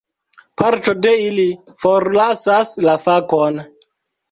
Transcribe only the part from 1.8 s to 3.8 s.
forlasas la fakon.